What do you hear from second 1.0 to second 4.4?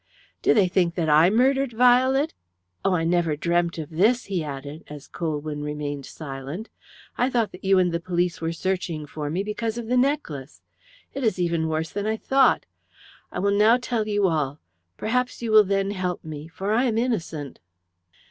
I murdered Violet? Oh, I never dreamt of this,"